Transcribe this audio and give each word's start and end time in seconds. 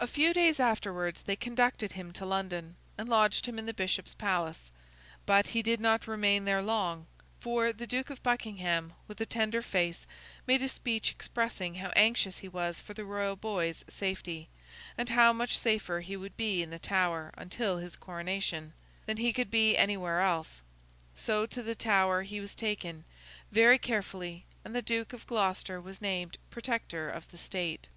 A 0.00 0.08
few 0.08 0.34
days 0.34 0.58
afterwards 0.58 1.22
they 1.22 1.36
conducted 1.36 1.92
him 1.92 2.12
to 2.14 2.26
London, 2.26 2.74
and 2.98 3.08
lodged 3.08 3.46
him 3.46 3.60
in 3.60 3.66
the 3.66 3.72
Bishop's 3.72 4.12
Palace. 4.16 4.72
But, 5.24 5.46
he 5.46 5.62
did 5.62 5.78
not 5.78 6.08
remain 6.08 6.46
there 6.46 6.60
long; 6.62 7.06
for, 7.38 7.72
the 7.72 7.86
Duke 7.86 8.10
of 8.10 8.24
Buckingham 8.24 8.94
with 9.06 9.20
a 9.20 9.24
tender 9.24 9.62
face 9.62 10.04
made 10.48 10.62
a 10.62 10.68
speech 10.68 11.12
expressing 11.12 11.76
how 11.76 11.90
anxious 11.94 12.38
he 12.38 12.48
was 12.48 12.80
for 12.80 12.92
the 12.92 13.04
Royal 13.04 13.36
boy's 13.36 13.84
safety, 13.88 14.48
and 14.98 15.10
how 15.10 15.32
much 15.32 15.56
safer 15.56 16.00
he 16.00 16.16
would 16.16 16.36
be 16.36 16.60
in 16.60 16.70
the 16.70 16.80
Tower 16.80 17.32
until 17.36 17.78
his 17.78 17.94
coronation, 17.94 18.72
than 19.06 19.18
he 19.18 19.32
could 19.32 19.52
be 19.52 19.76
anywhere 19.76 20.18
else. 20.18 20.60
So, 21.14 21.46
to 21.46 21.62
the 21.62 21.76
Tower 21.76 22.22
he 22.22 22.40
was 22.40 22.56
taken, 22.56 23.04
very 23.52 23.78
carefully, 23.78 24.44
and 24.64 24.74
the 24.74 24.82
Duke 24.82 25.12
of 25.12 25.24
Gloucester 25.24 25.80
was 25.80 26.02
named 26.02 26.36
Protector 26.50 27.08
of 27.08 27.30
the 27.30 27.38
State. 27.38 27.88